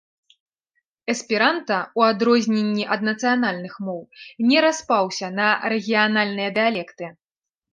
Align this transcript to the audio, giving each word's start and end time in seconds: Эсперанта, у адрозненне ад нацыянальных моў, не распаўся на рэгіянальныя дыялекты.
Эсперанта, 1.13 1.77
у 2.01 2.05
адрозненне 2.07 2.85
ад 2.97 3.01
нацыянальных 3.09 3.75
моў, 3.91 4.01
не 4.49 4.57
распаўся 4.67 5.27
на 5.39 5.47
рэгіянальныя 5.75 6.49
дыялекты. 6.61 7.05